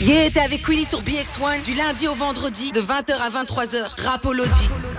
[0.00, 4.02] Yeah, t'es avec Queenie sur BX1 du lundi au vendredi de 20h à 23h.
[4.02, 4.64] Rapology.
[4.64, 4.89] Yo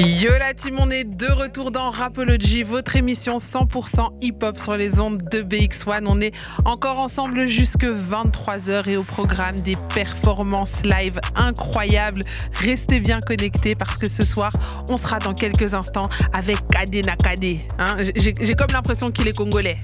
[0.00, 5.22] la team, on est de retour dans Rapology, votre émission 100% hip-hop sur les ondes
[5.30, 6.04] de BX1.
[6.06, 6.32] On est
[6.64, 12.22] encore ensemble jusque 23h et au programme des performances live incroyables.
[12.54, 14.52] Restez bien connectés parce que ce soir,
[14.88, 17.58] on sera dans quelques instants avec Kade Nakade.
[17.78, 19.78] Hein, J'ai comme l'impression qu'il est congolais.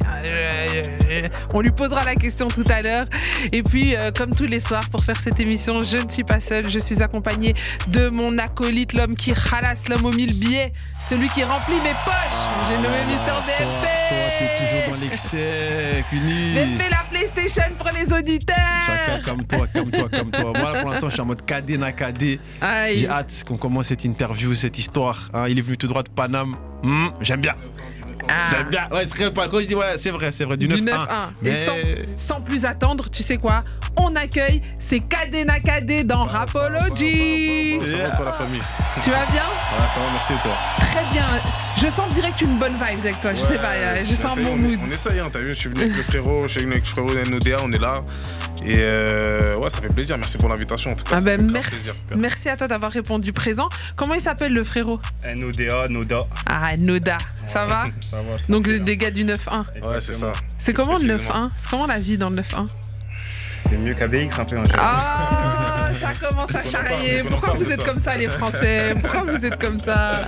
[1.53, 3.05] On lui posera la question tout à l'heure.
[3.53, 6.41] Et puis, euh, comme tous les soirs, pour faire cette émission, je ne suis pas
[6.41, 6.71] seule.
[6.71, 7.55] Je suis accompagnée
[7.89, 12.43] de mon acolyte, l'homme qui ralasse l'homme mille billets, celui qui remplit mes poches.
[12.69, 14.39] J'ai nommé Mister Toi, BFP.
[14.39, 16.55] t'es toujours dans l'excès, Cuny.
[16.55, 18.57] BFP la PlayStation pour les auditeurs.
[18.87, 20.53] Chacun comme toi, comme toi, comme toi.
[20.59, 22.39] Moi, pour l'instant, je suis en mode cadet.
[22.61, 22.99] Aïe.
[22.99, 25.31] J'ai hâte qu'on commence cette interview, cette histoire.
[25.35, 25.47] hein.
[25.49, 26.57] Il est venu tout droit de Paname.
[26.83, 27.55] Hmm, J'aime bien.
[28.29, 28.49] Ah.
[28.51, 28.89] J'aime bien.
[28.91, 30.57] Ouais, c'est vrai, quand je dis ouais, c'est vrai, c'est vrai.
[30.57, 30.85] Du, Du 9-1.
[30.85, 31.07] 9-1.
[31.43, 31.51] Mais...
[31.51, 31.77] Et sans,
[32.15, 33.63] sans plus attendre, tu sais quoi
[33.97, 37.79] On accueille, c'est Kade Nakade dans Rapology.
[37.87, 38.63] Ça va quoi la famille
[39.01, 41.27] Tu vas bien Ouais, ça va, merci et toi Très bien.
[41.83, 43.35] Je sens direct une bonne vibe avec toi.
[43.35, 44.89] Je sais pas, euh, juste un bon vu, on est- mood.
[44.89, 46.85] On essaye, hein, t'as vu, je suis venu avec le frérot, je suis venu avec
[46.85, 48.03] le frérot NODA, on est là.
[48.65, 51.17] Et euh, ouais, ça fait plaisir, merci pour l'invitation en tout cas.
[51.19, 51.95] Ah ben grave merci, plaisir.
[52.17, 53.69] merci à toi d'avoir répondu présent.
[53.95, 54.99] Comment il s'appelle le frérot?
[55.37, 56.21] NODA, NODA.
[56.47, 57.85] Ah Noda, ça va?
[58.11, 58.23] Ça va.
[58.49, 59.37] Donc des gars du 9-1.
[59.83, 60.33] Ouais, c'est ça.
[60.59, 61.47] C'est comment le Précisément.
[61.47, 62.65] 9-1 C'est comment la vie dans le 9-1
[63.49, 64.57] C'est mieux qu'ABX un peu.
[64.57, 67.23] je- Ah, ça commence à charrier.
[67.29, 67.85] Pourquoi vous êtes ça.
[67.85, 68.95] comme ça les Français?
[69.01, 70.23] Pourquoi vous êtes comme ça?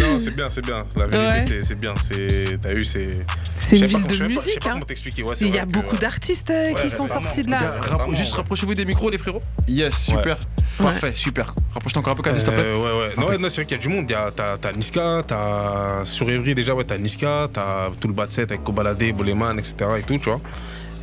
[0.00, 0.84] Non, c'est bien, c'est bien.
[0.96, 1.42] La vérité, Ouais.
[1.46, 1.94] c'est- c'est bien.
[2.02, 3.18] C'est- T'as vu, c'est.
[3.58, 4.60] C'est une pas ville de sais pas- Je sais musique.
[4.60, 4.72] pas hein.
[4.74, 5.22] comment t'expliquer.
[5.22, 7.50] Ouais, c'est Il y a que, beaucoup euh, d'artistes euh, ouais, qui sont sortis de
[7.50, 7.58] là.
[7.80, 9.40] rapp- juste rapprochez-vous des micros, les frérots.
[9.68, 10.36] Yes, super.
[10.78, 11.54] Parfait, super.
[11.74, 12.62] Rapproche-toi encore un peu, s'il te plaît.
[12.64, 13.10] Euh, ouais, ouais.
[13.18, 14.06] Non, ouais, non, c'est vrai qu'il y a du monde.
[14.08, 18.08] Il y a- T'as t'as Niska, t'as sur Evry déjà, ouais, t'as Niska, t'as tout
[18.08, 19.74] le bas de set avec Kobalade, Boleman, etc.
[19.98, 20.40] et tout, tu vois.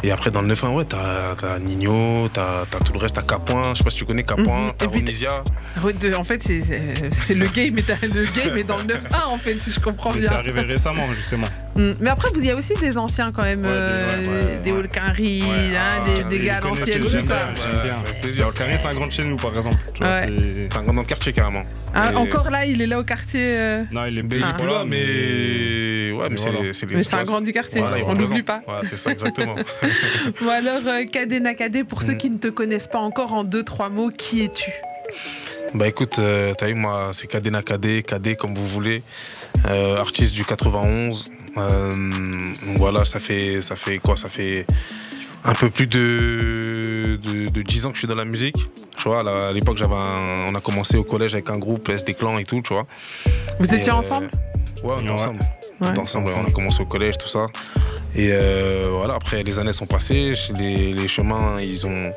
[0.01, 3.79] Et après, dans le 9-1, ouais, t'as Nino, t'as tout le reste, t'as Capoin, je
[3.79, 4.71] sais pas si tu connais Capoin, Mhm.
[4.77, 5.43] t'as Ronisia.
[6.17, 9.71] En fait, c'est- le game, dans- le game est dans le 9-1 en fait, si
[9.71, 10.37] je comprends Mais c'est bien.
[10.37, 11.47] arrivé récemment, justement.
[11.79, 11.91] Mm.
[12.01, 14.61] Mais après, vous il y a aussi des anciens quand même, Ouais, des- euh, ouais,
[14.63, 14.77] des Ouais,
[15.77, 17.35] hein, ah, gars l'ancienne, j'aime tout ça.
[17.35, 17.95] bien, j'aime bien.
[17.95, 18.51] ça fait plaisir.
[18.77, 19.75] C'est un grand de chez nous, par exemple.
[19.95, 21.63] C'est- un grand dans le quartier carrément.
[21.93, 23.41] Ah, Et- encore là, il est là au quartier.
[23.43, 24.53] euh, Non, il est Ah.
[24.57, 26.11] plus là, mais.
[26.11, 26.37] Ouais, mais
[27.03, 28.03] c'est un grand du quartier, on l'oublie
[28.41, 28.45] représente.
[28.45, 28.61] pas.
[28.83, 29.55] C'est ça, exactement.
[30.41, 33.63] Bon alors, euh, Kadé Nakadé, pour ceux qui ne te connaissent pas encore, en deux,
[33.63, 34.71] trois mots, qui es-tu?
[35.73, 39.03] Bah écoute, euh, t'as vu, moi, c'est Kadena Kadé, Kadé comme vous voulez,
[39.67, 41.25] euh, artiste du 91.
[41.59, 41.89] Euh,
[42.67, 44.15] donc voilà, ça fait, ça fait quoi?
[44.17, 44.65] Ça fait
[45.43, 48.57] un peu plus de, de, de 10 ans que je suis dans la musique.
[48.97, 52.37] Tu vois, à l'époque, j'avais on a commencé au collège avec un groupe, SD Clan
[52.37, 52.85] et tout, tu vois.
[53.59, 54.29] Vous Et, étiez euh, ensemble?
[54.83, 55.11] Ouais, on était Ouais.
[55.11, 55.39] ensemble.
[55.39, 55.47] Ouais.
[55.87, 57.47] On était ensemble, on a commencé au collège, tout ça.
[58.15, 62.11] Et euh, voilà, après, les années sont passées, les, les chemins, ils ont,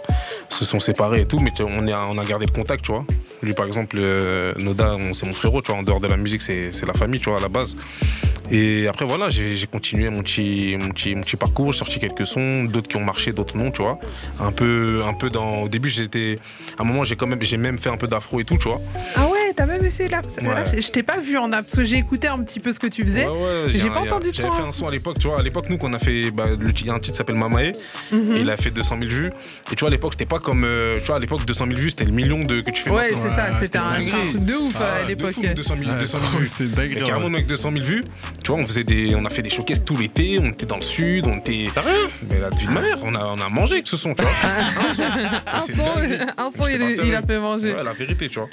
[0.48, 3.04] se sont séparés et tout, mais on, est, on a gardé le contact, tu vois.
[3.42, 6.42] Lui, par exemple, euh, Noda, c'est mon frérot, tu vois, en dehors de la musique,
[6.42, 7.76] c'est la famille, tu vois, à la base.
[8.50, 12.26] Et après, voilà, j'ai continué mon petit, mon, petit, mon petit parcours, j'ai sorti quelques
[12.26, 13.98] sons, d'autres qui ont marché, d'autres non, tu vois.
[14.40, 15.62] Un peu, un peu dans.
[15.62, 16.38] Au début, j'étais.
[16.78, 18.80] À un moment, j'ai quand même, même fait un peu d'afro et tout, tu vois.
[19.16, 20.20] Ah t'as même essayé là.
[20.40, 20.48] Ouais.
[20.48, 23.02] là, je t'ai pas vu en app, j'ai écouté un petit peu ce que tu
[23.02, 23.26] faisais.
[23.26, 24.66] Ouais, ouais, J'ai pas entendu de J'avais son, fait hein.
[24.68, 25.38] un son à l'époque, tu vois.
[25.38, 26.30] À l'époque, nous, qu'on a fait.
[26.30, 27.72] Bah, le, il y a un titre qui s'appelle Mamae.
[28.12, 28.36] Mhm.
[28.36, 29.30] Et il a fait 200 000 vues.
[29.70, 30.64] Et tu vois, à l'époque, c'était pas comme.
[30.64, 32.90] euh, tu vois, à l'époque, 200 000 vues, c'était le million de, que tu fais
[32.90, 35.32] Ouais, c'est ça, Ouais, c'était un, un truc de ouf Ah, à de l'époque.
[35.32, 36.46] fou, 200 000, 200 000 vues.
[36.46, 38.04] C'était une Et carrément, nous, avec 200 000 vues,
[38.42, 40.76] tu vois, on, faisait des, on a fait des showcases tout l'été, on était dans
[40.76, 41.68] le sud, on était.
[41.72, 44.14] Sérieux Mais la vie de ma mère, on a, on a mangé avec ce son,
[44.14, 44.32] tu vois.
[45.52, 45.84] un son.
[46.36, 47.74] Un son, il, a fait manger.
[47.74, 48.48] Ouais, la vérité, tu vois.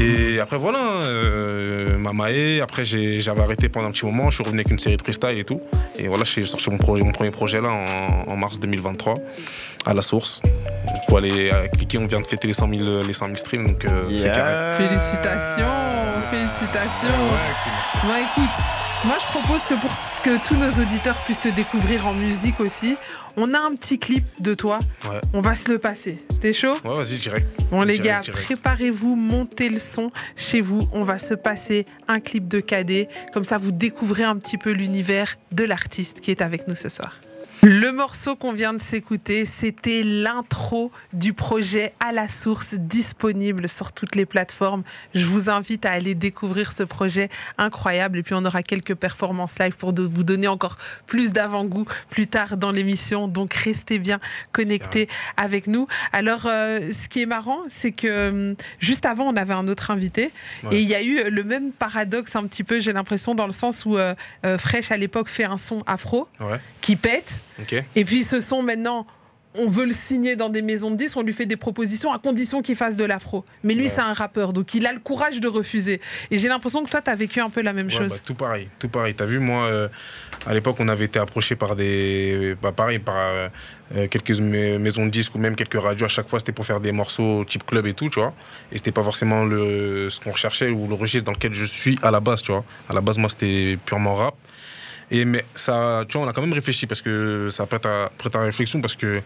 [0.00, 2.60] Et après, voilà, euh, Mamae.
[2.62, 4.30] Après, j'avais arrêté pendant un petit moment.
[4.30, 5.60] Je suis revenu avec une série de freestyle et tout.
[5.98, 9.18] Et voilà, j'ai sorti mon, projet, mon premier projet là en, en mars 2023
[9.86, 10.42] à la source.
[10.84, 13.36] Vous pouvez aller euh, cliquer, on vient de fêter les 100 000, les 100 000
[13.36, 14.76] streams, donc euh, c'est carré.
[14.76, 15.66] Félicitations,
[16.30, 17.08] félicitations.
[17.08, 17.98] Ouais, merci, merci.
[18.06, 18.56] Bon, écoute,
[19.04, 19.90] moi je propose que pour
[20.22, 22.96] que tous nos auditeurs puissent te découvrir en musique aussi,
[23.36, 24.80] on a un petit clip de toi.
[25.08, 25.20] Ouais.
[25.32, 26.18] On va se le passer.
[26.40, 26.74] T'es chaud?
[26.84, 27.46] Ouais, vas-y, direct.
[27.70, 28.42] Bon les Direct, gars, direct.
[28.44, 30.86] préparez-vous, montez le son chez vous.
[30.92, 33.08] On va se passer un clip de cadet.
[33.32, 36.88] Comme ça, vous découvrez un petit peu l'univers de l'artiste qui est avec nous ce
[36.88, 37.14] soir.
[37.62, 43.92] Le morceau qu'on vient de s'écouter, c'était l'intro du projet à la source disponible sur
[43.92, 44.82] toutes les plateformes.
[45.14, 47.28] Je vous invite à aller découvrir ce projet
[47.58, 51.84] incroyable et puis on aura quelques performances live pour de- vous donner encore plus d'avant-goût
[52.08, 53.28] plus tard dans l'émission.
[53.28, 54.20] Donc restez bien
[54.52, 55.06] connectés
[55.36, 55.86] avec nous.
[56.14, 59.90] Alors euh, ce qui est marrant, c'est que hum, juste avant on avait un autre
[59.90, 60.30] invité
[60.64, 60.76] Ouais.
[60.76, 63.52] et il y a eu le même paradoxe un petit peu, j'ai l'impression dans le
[63.52, 64.14] sens où euh,
[64.46, 66.58] euh, Fresh à l'époque fait un son afro Ouais.
[66.80, 67.42] qui pète.
[67.96, 69.06] Et puis ce son maintenant,
[69.56, 72.20] on veut le signer dans des maisons de disques, on lui fait des propositions à
[72.20, 73.44] condition qu'il fasse de l'afro.
[73.64, 73.88] Mais lui, Ouais.
[73.88, 76.00] c'est un rappeur, donc il a le courage de refuser.
[76.30, 78.10] Et j'ai l'impression que toi, tu as vécu un peu la même Ouais, chose.
[78.12, 79.12] bah, tout pareil, tout pareil.
[79.14, 79.88] T'as vu, moi, euh,
[80.46, 82.54] à l'époque, on avait été approché par des.
[82.62, 83.48] Bah, pareil, par euh,
[83.96, 86.04] euh, quelques ma- maisons de disques ou même quelques radios.
[86.04, 88.32] À chaque fois, c'était pour faire des morceaux type club et tout, tu vois.
[88.70, 91.98] Et c'était pas forcément le, ce qu'on recherchait ou le registre dans lequel je suis
[92.04, 92.64] à la base, tu vois.
[92.88, 94.34] À la base, moi, c'était purement rap.
[95.10, 98.10] Et mais ça, tu vois, on a quand même réfléchi parce que ça prête à,
[98.16, 99.20] prête à réflexion parce que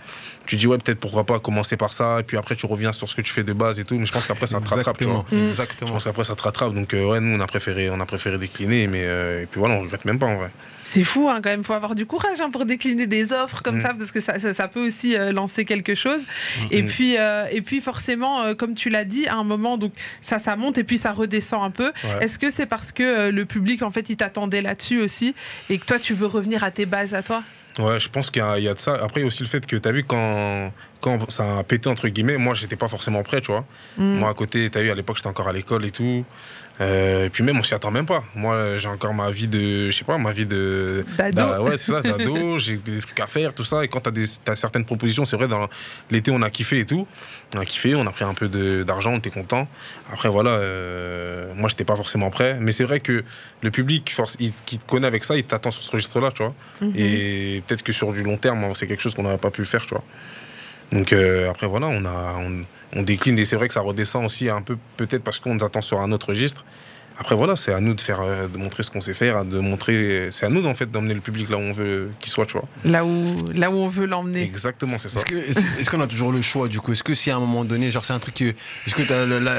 [0.46, 2.20] tu dis, ouais, peut-être pourquoi pas commencer par ça.
[2.20, 3.98] Et puis après, tu reviens sur ce que tu fais de base et tout.
[3.98, 5.24] Mais je pense qu'après, ça te rattrape, tu vois.
[5.32, 5.86] Exactement.
[5.86, 5.88] Mm.
[5.88, 6.74] Je pense qu'après ça te rattrape.
[6.74, 9.58] Donc euh, ouais, nous on a préféré, on a préféré décliner, mais euh, et puis
[9.60, 10.50] voilà, on regrette même pas en vrai.
[10.86, 11.60] C'est fou, hein, quand même.
[11.60, 13.80] Il faut avoir du courage hein, pour décliner des offres comme Mm.
[13.80, 16.22] ça, parce que ça, ça, ça peut aussi euh, lancer quelque chose.
[16.70, 16.86] Et, Mm.
[16.86, 20.38] puis, euh, et puis, forcément, euh, comme tu l'as dit, à un moment, donc ça,
[20.38, 21.86] ça monte et puis ça redescend un peu.
[22.04, 22.22] Ouais.
[22.24, 25.34] Est-ce que c'est parce que euh, le public, en fait, il t'attendait là-dessus aussi?
[25.70, 27.42] et que toi, tu veux revenir à tes bases à toi?
[27.78, 28.94] Ouais, je pense qu'il y, a- il y a de ça.
[28.94, 31.62] Après, il y a aussi le fait que tu as vu quand, quand ça a
[31.64, 33.64] pété, entre guillemets, moi, j'étais pas forcément prêt, tu vois.
[33.98, 34.18] Mm.
[34.18, 36.24] Moi, à côté, tu as vu, à l'époque, j'étais encore à l'école et tout.
[36.80, 38.24] Euh, et puis même, on s'y attend même pas.
[38.34, 41.04] Moi, j'ai encore ma vie de, je sais pas, ma vie de...
[41.16, 41.36] D'ado.
[41.36, 42.58] d'a- Ouais, c'est ça, d'ado.
[42.58, 43.84] j'ai des trucs à faire, tout ça.
[43.84, 44.10] Et quand tu
[44.48, 45.68] as, certaines propositions, c'est vrai, dans
[46.10, 47.06] l'été, on a kiffé et tout.
[47.56, 48.48] On a kiffé, on a pris un peu
[48.84, 49.68] d'argent, on était content.
[50.12, 52.56] Après, voilà, euh, moi, j'étais pas forcément prêt.
[52.60, 53.24] Mais c'est vrai que
[53.64, 56.42] le public, force, il- qui te connaît avec ça, il t'attend sur ce registre-là, tu
[56.44, 56.54] vois.
[56.80, 56.92] Mhm.
[56.96, 59.82] Et peut-être que sur du long terme, c'est quelque chose qu'on n'aurait pas pu faire,
[59.86, 60.04] tu vois.
[60.92, 62.64] Donc euh, après, voilà, on, a, on,
[62.98, 65.64] on décline et c'est vrai que ça redescend aussi un peu, peut-être parce qu'on nous
[65.64, 66.64] attend sur un autre registre.
[67.16, 69.60] Après, voilà, c'est à nous de faire, euh, de montrer ce qu'on sait faire, de
[69.60, 70.28] montrer.
[70.32, 72.54] C'est à nous, en fait, d'emmener le public là où on veut qu'il soit, tu
[72.54, 72.66] vois.
[72.84, 73.24] Là où,
[73.54, 74.42] là où on veut l'emmener.
[74.42, 75.20] Exactement, c'est ça.
[75.78, 76.90] Est-ce qu'on a toujours le choix du coup?
[76.92, 78.44] Est-ce que si à un moment donné, genre c'est un truc que,
[78.86, 79.02] est-ce que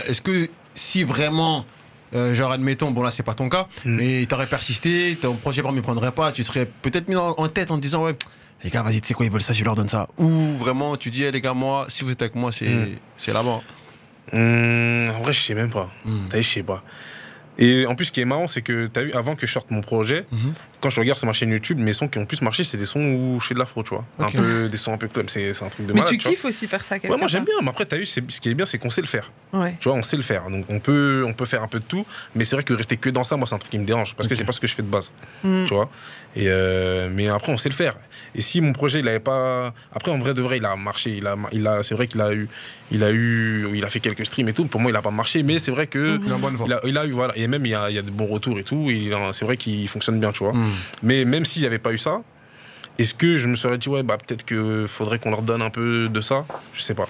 [0.09, 1.65] est-ce que si vraiment,
[2.13, 3.95] euh, genre admettons, bon là c'est pas ton cas, Mm.
[3.95, 7.71] mais t'aurais persisté, ton projet ne prendrait pas, tu serais peut-être mis en, en tête
[7.71, 8.15] en te disant ouais.
[8.63, 10.07] Les gars, vas-y, tu sais quoi, ils veulent ça, je leur donne ça.
[10.17, 12.87] Ou vraiment, tu dis, Eh, les gars, moi, si vous êtes avec moi, c'est Mm.
[13.17, 13.61] c'est là-bas.
[14.33, 15.89] Hum, en vrai, je sais même pas.
[16.05, 16.11] Mm.
[16.29, 16.83] T'as vu, je sais pas.
[17.57, 19.71] Et en plus, ce qui est marrant, c'est que t'as vu, avant que je sorte
[19.71, 20.53] mon projet, Mhm.
[20.85, 22.85] Quand je regarde sur ma chaîne YouTube, mes sons qui ont plus marché, c'est des
[22.85, 24.05] sons où je fais de l'afro, tu vois.
[24.19, 25.31] Un peu, des sons un peu club.
[25.31, 26.31] C'est c'est un truc de Mais malade, tu vois.
[26.31, 28.49] kiffes aussi faire ça quelque Ouais, moi j'aime bien, mais après, t'as c'est- ce qui
[28.49, 29.31] est bien, c'est qu'on sait le faire.
[29.51, 29.75] Ouais.
[29.79, 30.47] Tu vois, on sait le faire.
[30.51, 32.05] Donc on peut, on peut faire un peu de tout,
[32.35, 34.13] mais c'est vrai que rester que dans ça, moi, c'est un truc qui me dérange
[34.13, 35.11] parce que c'est pas ce que je fais de base.
[35.43, 35.65] Mm.
[35.65, 35.89] Tu vois.
[36.35, 37.95] Et euh, mais après, on sait le faire.
[38.35, 39.73] Et si mon projet, il avait pas.
[39.91, 41.15] Après, en vrai de vrai, il a marché.
[41.17, 42.47] Il a, il a, c'est vrai qu'il a eu,
[42.91, 44.65] il a eu, il a fait quelques streams et tout.
[44.65, 46.19] Pour moi, il a pas marché, mais c'est vrai que.
[46.35, 46.51] Voix.
[46.67, 47.35] Il a, il a eu, voilà.
[47.37, 48.89] Et même, il y a, il y a de bons retours et tout.
[48.91, 50.53] et C'est vrai qu'il fonctionne bien, tu vois.
[50.53, 50.71] Mm.
[51.03, 52.21] Mais même s'il n'y avait pas eu ça,
[52.97, 55.69] est-ce que je me serais dit, ouais, bah peut-être que faudrait qu'on leur donne un
[55.69, 56.45] peu de ça?
[56.73, 57.07] Je sais pas.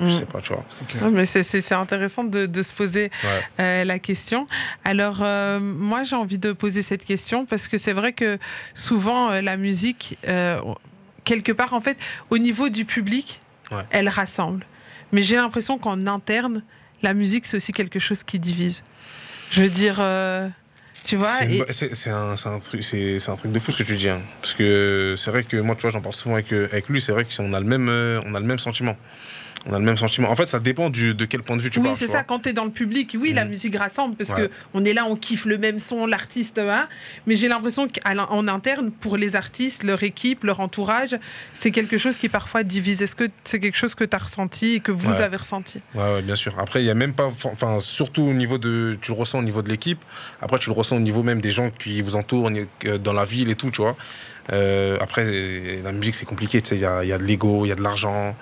[0.00, 0.12] Je Mm.
[0.12, 0.64] sais pas, tu vois.
[1.02, 3.42] Ouais, mais c'est- c'est c'est intéressant de, de se poser Ouais.
[3.58, 4.46] euh, la question.
[4.84, 8.38] Alors, euh, moi, j'ai envie de poser cette question parce que c'est vrai que
[8.74, 10.60] souvent, euh, la musique, euh,
[11.24, 11.98] quelque part, en fait,
[12.30, 13.40] au niveau du public,
[13.72, 13.82] Ouais.
[13.90, 14.64] elle rassemble.
[15.12, 16.62] Mais j'ai l'impression qu'en interne,
[17.02, 18.84] la musique, c'est aussi quelque chose qui divise.
[19.50, 20.48] Je veux dire, euh,
[21.08, 21.60] tu vois, C'est et-
[22.10, 24.10] un, truc, c'est un truc de fou ce que tu dis.
[24.10, 24.20] hein.
[24.42, 27.00] Parce que c'est vrai que moi, tu vois, j'en parle souvent avec, euh, avec lui.
[27.00, 28.94] C'est vrai qu'on a le même, euh, on a le même sentiment.
[29.70, 30.30] On a le même sentiment.
[30.30, 31.96] En fait, ça dépend du, de quel point de vue tu oui, parles.
[31.98, 32.18] c'est tu ça.
[32.18, 32.24] vois.
[32.24, 33.50] Quand tu es dans le public, oui, la Mhm.
[33.50, 34.48] musique rassemble parce Ouais.
[34.48, 36.58] que on est là, on kiffe le même son, l'artiste.
[36.58, 36.88] hein.
[37.26, 41.16] mais j'ai l'impression qu'en interne, pour les artistes, leur équipe, leur entourage,
[41.54, 43.02] c'est quelque chose qui parfois divise.
[43.02, 45.20] Est-ce que c'est quelque chose que tu as ressenti et que vous Ouais.
[45.20, 45.80] avez ressenti?
[45.94, 46.54] Ouais, ouais, bien sûr.
[46.58, 49.42] Après, il y a même pas, enfin, surtout au niveau de, tu le ressens au
[49.42, 50.02] niveau de l'équipe.
[50.40, 52.50] Après, tu le ressens au niveau même des gens qui vous entourent
[52.86, 53.96] euh, dans la ville et tout, tu vois.
[54.50, 56.62] Euh, après, euh, la musique, c'est compliqué.
[56.62, 58.34] Tu sais, il y a, il y a de l'ego, il y a de l'argent.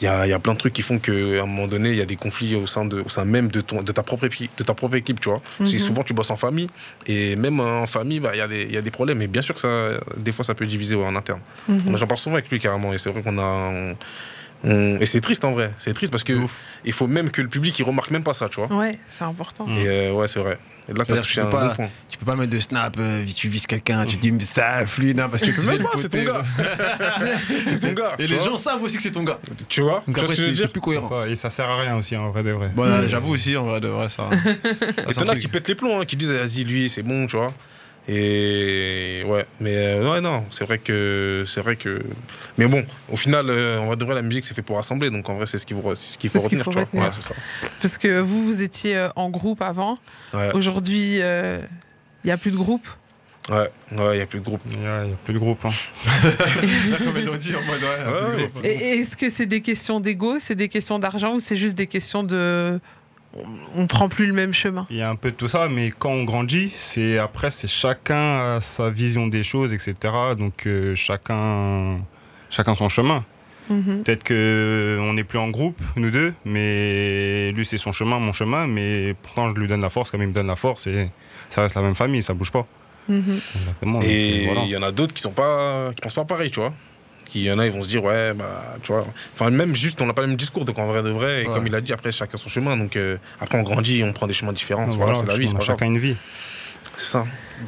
[0.00, 1.90] Il y a, il y a plein de trucs qui font qu'à un moment donné,
[1.90, 4.02] il y a des conflits au sein, de, au sein même de, ton, de, ta
[4.02, 5.40] propre équipe, de ta propre équipe, tu vois.
[5.60, 5.66] Mhm.
[5.66, 6.68] souvent, tu bosses en famille.
[7.06, 9.22] Et même en famille, bah, il y, a des- y a des problèmes.
[9.22, 11.40] Et bien sûr que ça, des fois, ça peut diviser ouais, en interne.
[11.68, 11.96] Mhm.
[11.96, 12.92] J'en parle souvent avec lui, carrément.
[12.92, 13.42] Et c'est vrai qu'on a...
[13.42, 13.96] on-
[14.64, 15.70] on- Et c'est triste, en vrai.
[15.78, 16.62] C'est triste parce que Ouf.
[16.84, 18.74] il faut même que le public, il remarque même pas ça, tu vois.
[18.76, 19.66] Ouais, c'est important.
[19.68, 20.58] Et euh, ouais, c'est vrai.
[20.86, 21.88] Et là, tu as un tu peux bon pas- point.
[22.10, 25.18] Tu peux pas mettre de snap, euh, tu vises quelqu'un, tu dis mais ça fluide
[25.18, 26.44] hein, parce que tu sais pas, c'est ton gars.
[27.66, 28.12] c'est ton gars.
[28.18, 28.44] Et tu les vois.
[28.50, 29.38] gens savent aussi que c'est ton gars.
[29.68, 30.70] Tu vois, tu Donc vois ce que je veux c'est dire?
[30.70, 31.08] plus cohérent.
[31.08, 32.70] ça, et ça sert à rien aussi, en vrai de vrai.
[32.74, 34.28] Bon, là, j'avoue aussi, en vrai, de vrai, ça.
[35.08, 37.26] Et t'en un as qui pètent les plombs, hein, qui disent vas-y, lui, c'est bon,
[37.26, 37.52] tu vois.
[38.08, 41.44] Et ouais, mais euh, ouais, non, c'est vrai que.
[41.46, 42.02] C'est vrai que.
[42.58, 45.10] Mais bon, au final, euh, on va de vrai, la musique, c'est fait pour rassembler.
[45.10, 46.84] Donc en vrai, c'est ce qu'il faut, ce qu'il faut retenir, faut tu vois.
[46.84, 47.04] retenir.
[47.04, 47.34] Ouais, c'est ça.
[47.80, 49.98] Parce que vous, vous étiez euh, en groupe avant.
[50.34, 51.68] Ouais, Aujourd'hui, il
[52.24, 52.86] n'y a plus de groupe?
[53.50, 53.56] ouais,
[53.98, 54.60] ouais, il n'y a plus de groupe.
[54.72, 55.64] Il n'y a, il y a plus de groupe.
[55.64, 55.70] hein.
[57.04, 58.74] Comme dit en mode ouais, Ouais, ouais.
[58.98, 62.22] est-ce que c'est des questions d'ego, c'est des questions d'argent ou c'est juste des questions
[62.22, 62.80] de
[63.76, 64.86] on, prend plus le même chemin.
[64.90, 67.68] Il y a un peu de tout ça, mais quand on grandit, c'est après, c'est
[67.68, 69.94] chacun a sa vision des choses, etc.
[70.38, 72.00] Donc euh, chacun,
[72.50, 73.24] chacun son chemin.
[73.70, 74.02] Mhm.
[74.04, 78.32] Peut-être que on n'est plus en groupe, nous deux, mais lui c'est son chemin, mon
[78.32, 81.10] chemin, mais pourtant je lui donne la force, comme il me donne la force, et
[81.48, 82.66] ça reste la même famille, ça bouge pas.
[83.08, 83.40] Mhm.
[84.02, 84.62] Et euh, voilà.
[84.64, 86.74] il y en a d'autres qui sont pas, qui pensent pas pareil, tu vois.
[87.34, 89.06] Il y en a, ils vont se dire, ouais, bah, tu vois.
[89.32, 91.46] Enfin, même juste, on n'a pas le même discours, donc en vrai de vrai, et
[91.48, 91.52] Ouais.
[91.54, 92.76] comme il a dit, après, chacun son chemin.
[92.76, 94.84] Donc, euh, après, on grandit, on prend des chemins différents.
[94.86, 95.66] Voilà, Voilà, c'est la vie, pas grave.
[95.66, 96.16] chacun une vie.
[96.96, 97.24] C'est ça.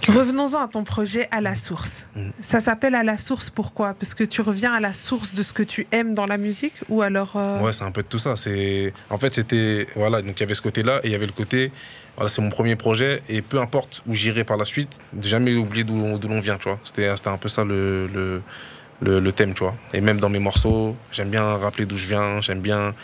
[0.09, 2.07] Revenons-en à ton projet à la source.
[2.15, 2.33] Mhm.
[2.41, 3.95] Ça s'appelle à la source pourquoi?
[3.95, 6.75] Parce que tu reviens à la source de ce que tu aimes dans la musique
[6.89, 8.37] ou alors euh, Ouais, c'est un peu de tout ça.
[8.37, 11.27] C'est en fait c'était voilà donc il y avait ce côté-là et il y avait
[11.27, 11.73] le côté
[12.17, 15.83] voilà c'est mon premier projet et peu importe où j'irai par la suite, jamais oublier
[15.85, 16.79] d'où d'où l'on vient, tu vois.
[16.85, 18.43] C'était c'était un peu ça le, le
[19.01, 19.75] le le thème, tu vois.
[19.93, 22.95] Et même dans mes morceaux, j'aime bien rappeler d'où je viens, j'aime bien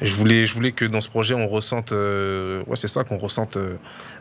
[0.00, 3.16] je voulais je voulais que dans ce projet on ressente euh, ouais c'est ça qu'on
[3.16, 3.76] ressente euh,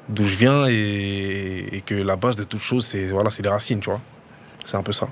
[0.07, 3.49] d'où je viens et, et que la base de toute chose c'est voilà c'est les
[3.49, 4.01] racines, tu vois.
[4.63, 5.07] C'est un peu ça.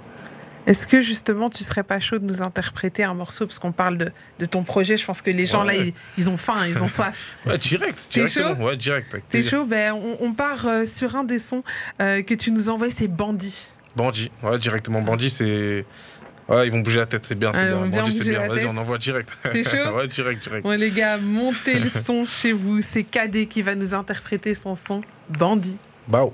[0.68, 3.48] Est-ce que justement tu serais pas chaud de nous interpréter un morceau?
[3.48, 6.30] Parce qu'on parle de, de ton projet Je pense que les gens là ils, ils
[6.30, 7.36] ont faim, ils ont soif.
[7.48, 8.56] Ouais, direct, T'es directement.
[8.56, 8.64] chaud?
[8.68, 9.12] Ouais, direct.
[9.12, 9.52] T'es plaisir.
[9.52, 9.66] chaud?
[9.66, 11.64] Ben on, on part euh, sur un des sons
[12.00, 13.68] euh, que tu nous envoies, c'est Bandit.
[13.96, 15.02] Bandit, ouais, directement.
[15.02, 15.86] Bandit, c'est.
[16.48, 17.86] Ouais, ils vont bouger la tête, c'est bien, c'est ils bien.
[18.02, 18.48] Bandit, c'est bien.
[18.48, 19.30] Vas-y, on envoie direct.
[19.52, 20.64] T'es chaud Ouais, direct, direct.
[20.64, 22.82] Bon les gars, montez le son chez vous.
[22.82, 25.78] C'est KD qui va nous interpréter son son Bandit.
[26.08, 26.34] Bao.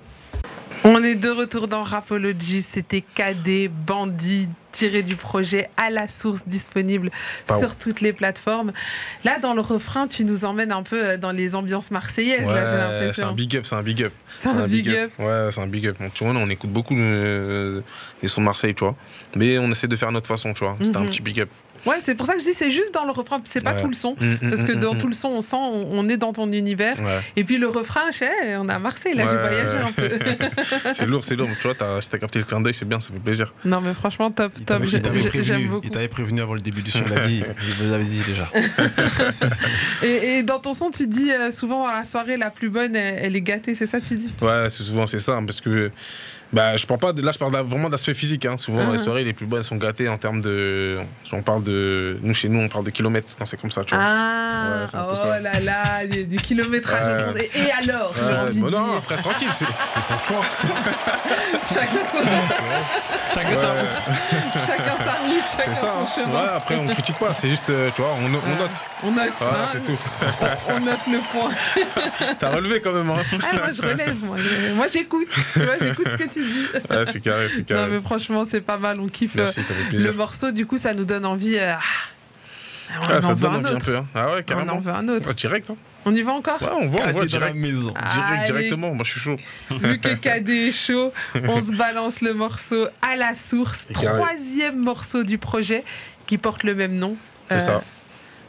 [0.84, 2.62] On est de retour dans Rapology.
[2.62, 7.10] C'était KD Bandit tiré du projet à la source disponible
[7.60, 8.72] sur toutes les plateformes.
[9.26, 12.46] Là, dans le refrain, tu nous emmènes un peu euh, dans les ambiances marseillaises.
[12.48, 13.32] là, j'ai Ouais, c'est un l'impression.
[13.34, 14.14] big up, c'est un big up.
[14.36, 15.12] C'est un big up.
[15.20, 15.98] Ouais, c'est un big up.
[16.14, 17.82] Tu vois, on écoute beaucoup euh,
[18.22, 18.96] les sons de Marseille, tu vois.
[19.36, 20.78] Mais on essaie de faire notre façon, tu vois.
[20.82, 21.06] C'était Mhm.
[21.06, 21.50] un petit big up.
[21.88, 23.82] Ouais, c'est pour ça que je dis c'est juste dans le refrain, c'est pas Ouais.
[23.82, 24.16] tout le son.
[24.20, 26.34] Mm, Parce que mm, dans mm, tout le son, on sent, on, on est dans
[26.34, 27.00] ton univers.
[27.00, 29.92] Ouais, Et puis le refrain, je sais, on est à Marseille, là, j'ai voyagé un
[29.92, 30.10] peu.
[30.94, 31.50] c'est lourd, c'est lourd.
[31.60, 33.54] Tu vois, t'as- si t'as capté le clin d'œil, c'est bien, ça fait plaisir.
[33.66, 34.84] non, mais franchement, top, Il top.
[34.86, 35.86] J'ai- il t'avait j'ai- J'aime prévenu, beaucoup.
[35.88, 38.22] il t'avait prévenu avant le début du son, il a dit, je vous avais dit
[38.26, 38.50] déjà.
[40.04, 42.96] Et, et dans ton son, tu dis euh, souvent dans la soirée, la plus bonne,
[42.96, 44.30] elle, elle est gâtée, c'est ça que tu dis?
[44.42, 45.92] Ouais, c'est souvent c'est ça, hein, parce que
[46.54, 48.46] bah, je parle pas de, là, je parle vraiment d'aspect physique.
[48.46, 48.58] Hein.
[48.58, 49.04] Souvent, dans les Mhm.
[49.04, 50.98] soirées, les plus bonnes sont gâtées en termes de.
[51.32, 52.18] On parle de.
[52.22, 54.04] Nous, chez nous, on parle de kilomètres quand c'est comme ça, tu vois.
[54.04, 55.40] Ah, Ouais, oh ça.
[55.40, 57.34] là là, du, du kilométrage.
[57.36, 57.50] Ouais.
[57.54, 58.14] Et, et alors,
[58.48, 58.98] envie bah de non, dire.
[58.98, 59.66] après, tranquille, c'est.
[59.94, 60.42] C'est son choix.
[61.74, 61.98] Chacun,
[63.34, 63.94] Chacun sa route.
[64.66, 65.82] chacun sa route, chacun ça.
[65.82, 66.08] son hein.
[66.16, 66.32] chemin.
[66.42, 68.72] Ouais, après, on critique pas, c'est juste, euh, tu vois, on, on note.
[69.04, 69.68] On note, Voilà, hein.
[69.72, 69.98] c'est tout.
[70.70, 71.50] on note le point.
[72.40, 73.18] T'as relevé quand même, hein.
[73.44, 74.38] Ah, moi, je relève, moi.
[74.76, 75.28] Moi, j'écoute.
[75.54, 76.68] Tu vois, j'écoute ce que tu dis.
[77.12, 77.92] C'est carré, c'est Non, carré.
[77.92, 79.00] mais franchement, c'est pas mal.
[79.00, 80.52] On kiffe euh, Merci, ça fait le morceau.
[80.52, 81.58] Du coup, ça nous donne envie.
[81.58, 83.86] euh, ah, on Ah, en ça te veut donne un envie un autre.
[83.86, 84.08] peu, hein.
[84.16, 84.80] Ah ouais, On en carrément.
[84.80, 85.34] veut un autre.
[85.34, 85.76] Direct, hein.
[86.06, 87.56] On y va encore Ouais, on voit, on voit Cadet dans la direct.
[87.58, 87.94] maison.
[88.14, 89.36] Direct, directement, moi je suis chaud.
[89.72, 91.12] Vu que KD est chaud,
[91.48, 93.88] on se balance le morceau à la source.
[93.94, 95.84] Troisième morceau du projet
[96.26, 97.18] qui porte le même nom.
[97.50, 97.82] C'est Euh, ça.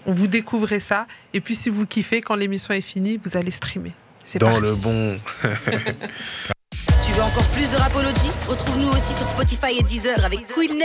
[0.06, 1.06] On vous découvrez ça.
[1.34, 3.92] Et puis, si vous kiffez, quand l'émission est finie, vous allez streamer.
[4.22, 4.62] C'est Dans parti.
[4.66, 5.18] le bon.
[7.18, 10.84] Veux encore plus de Rapology Retrouve-nous aussi sur Spotify et Deezer avec Queenie.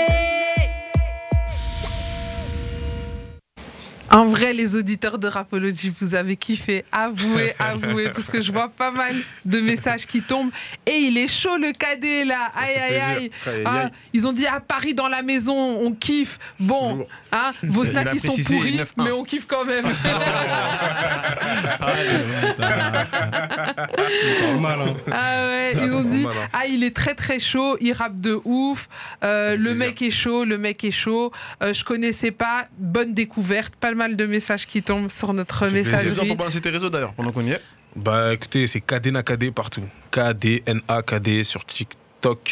[4.10, 6.86] En vrai, les auditeurs de Rapology, vous avez kiffé.
[6.92, 10.50] Avouez, avouez, parce que je vois pas mal de messages qui tombent.
[10.88, 12.50] Et il est chaud le cadet là.
[12.52, 13.02] Ça aïe, aïe, aïe.
[13.02, 13.90] Aïe, aïe, Ah, aïe.
[14.13, 16.40] ils ont dit à Paris dans la maison, on kiffe.
[16.60, 18.86] Bon, Hein, vos snacks ils sont pourris, 9-1.
[19.04, 19.84] mais on kiffe quand même.
[22.94, 24.94] Pas mal, hein.
[25.12, 26.48] Ah ouais, Ah, ils ont dit mal, hein.
[26.54, 28.88] ah il est très très chaud, il rappe de ouf,
[29.24, 29.88] euh, le plaisir.
[29.88, 31.32] mec est chaud, le mec est chaud,
[31.63, 35.86] euh, je connaissais pas, bonne découverte, pas mal de messages qui tombent sur notre plaisir.
[35.86, 36.28] C'est messagerie.
[36.28, 37.62] pour balancer tes réseaux d'ailleurs, pendant qu'on y est.
[37.96, 39.84] Bah écoutez, c'est KDNAKD partout.
[40.12, 42.00] KDNAKD sur TikTok,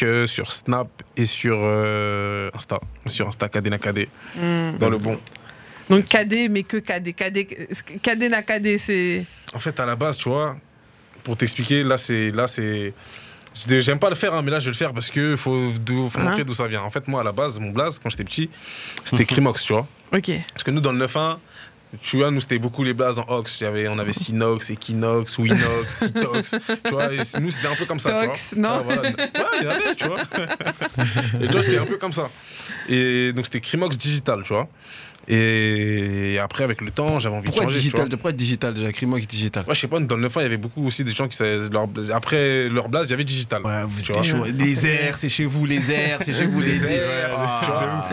[0.02, 2.80] euh, sur Snap et sur euh, Insta.
[3.06, 4.08] Sur Insta, KDNAKD.
[4.36, 4.78] Hmm.
[4.78, 5.18] Dans le bon.
[5.90, 7.46] Donc KD mais que KD, KD,
[8.02, 9.24] KD na KD c'est
[9.54, 10.56] En fait, à la base, tu vois,
[11.24, 12.30] pour t'expliquer, là, c'est.
[12.30, 12.94] Là, c'est.
[13.68, 15.54] J'aime pas le faire, hein, mais là je vais le faire parce que faut,
[16.16, 16.80] montrer d'où ça vient.
[16.80, 18.48] En fait, moi à la base, mon blaze, quand j'étais petit,
[19.04, 19.86] c'était Crimox, tu vois.
[20.10, 20.30] ok.
[20.54, 21.36] Parce que nous, dans le 9-1,
[22.00, 23.58] tu vois, nous, c'était beaucoup les blazes en Ox.
[23.60, 26.54] J'avais- On avait Sinox, Equinox, Winox, Citox.
[26.84, 28.24] Tu vois, et nous, c'était un peu comme ça.
[28.24, 28.78] Tox, tu vois.
[28.78, 29.02] non voilà.
[29.02, 29.14] Ouais,
[29.60, 30.20] il y en avait, tu vois.
[31.40, 32.30] Et tu vois, c'était un peu comme ça.
[32.88, 34.68] Et donc, c'était Crimox digital, tu vois.
[35.28, 37.80] Et après, avec le temps, j'avais envie Pourquoi de changer.
[37.80, 38.00] digital?
[38.06, 38.10] vois.
[38.10, 38.92] Pourquoi digital déjà?
[38.92, 39.64] Crimox digital.
[39.68, 41.36] Ouais, je sais pas, dans le 9 il y avait beaucoup aussi des gens qui
[41.36, 41.86] savaient leur.
[42.14, 43.62] Après leur blaze, il y avait digital.
[43.64, 44.22] Ouais, vous Tu vois.
[44.22, 44.44] chaud.
[44.58, 47.10] Les airs, c'est chez vous, les airs, c'est chez vous, les Les airs.
[47.10, 48.08] airs, Ah.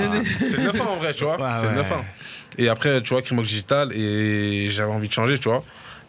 [0.47, 1.39] C'est le 9 en vrai, tu vois.
[1.39, 1.75] Ouais, c'est le ouais.
[1.77, 1.93] 9
[2.57, 5.63] Et après, tu vois, Crimox digital, et j'avais envie de changer, tu vois.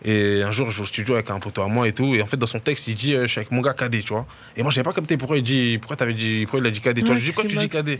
[0.04, 2.14] Et un jour, je vais au studio avec un poteau à moi et tout.
[2.14, 4.00] Et en fait, dans son texte, il dit euh, Je suis avec mon gars cadet,
[4.00, 4.26] tu vois.
[4.56, 6.80] Et moi, j'avais pas capté pourquoi il dit Pourquoi t'avais dit Pourquoi il a dit
[6.80, 7.14] cadet, tu vois.
[7.16, 7.98] Ouais, Je dis Pourquoi tu c'est dis cadet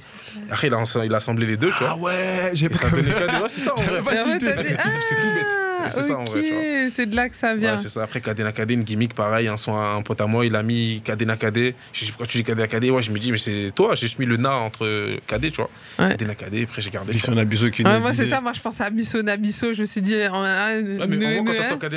[0.50, 1.90] Après, il a, il a assemblé les deux, tu vois.
[1.92, 3.26] Ah ouais, j'ai Et ça donné cadet.
[3.38, 4.02] Ouais, c'est ça en vrai.
[4.02, 5.46] Pas dit, c'est tout- c'est tout bête.
[5.84, 6.62] ah, C'est ça, en vrai, tu vois.
[6.90, 7.72] C'est de là que ça vient.
[7.72, 8.02] Ouais, c'est ça.
[8.02, 9.48] Après, Cadena Cadé, une gimmick, pareil.
[9.48, 11.74] Un son, un pote à moi, il a mis Cadena Cadé.
[11.92, 13.94] Je dis pourquoi tu dis Cadena Cadé Ouais, je me dis, mais c'est toi.
[13.94, 15.70] J'ai juste mis le na entre Cadé, tu vois.
[15.98, 16.08] Ouais.
[16.12, 16.62] Cadena Cadé.
[16.64, 17.16] Après, j'ai gardé.
[17.18, 18.40] Sont abusés qui moi, c'est ça.
[18.40, 19.72] Moi, je pense à Abisso Nabisso.
[19.74, 20.14] Je me suis dit.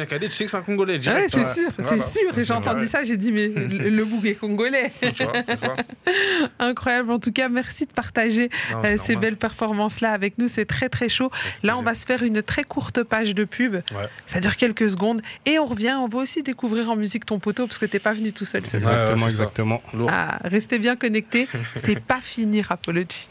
[0.01, 0.05] Hein.
[0.05, 0.93] Cadé, tu sais que c'est un Congolais.
[0.93, 1.43] Ouais, direct, c'est ouais.
[1.45, 2.03] sûr, c'est Voilà.
[2.03, 2.37] sûr.
[2.37, 4.91] Et j'ai entendu ça, j'ai dit, mais le, le bouc est congolais.
[5.15, 5.75] Tu vois, c'est ça.
[6.59, 7.11] Incroyable.
[7.11, 10.47] En tout cas, merci de partager Non, euh, ces belles performances-là avec nous.
[10.47, 11.31] C'est très, très chaud.
[11.63, 13.75] Là, on va se faire une très courte page de pub.
[13.75, 13.81] Ouais.
[14.25, 15.21] Ça dure quelques secondes.
[15.45, 15.95] Et on revient.
[15.99, 18.61] On va aussi découvrir en musique ton poteau parce que t'es pas venu tout seul
[18.61, 19.25] Exactement, c'est ça.
[19.43, 19.81] exactement.
[19.93, 20.09] Lourd.
[20.11, 21.47] Ah, restez bien connectés.
[21.75, 23.27] C'est pas fini, Rapology.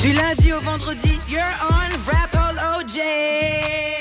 [0.00, 3.97] Du lundi au vendredi, you're on Rapology.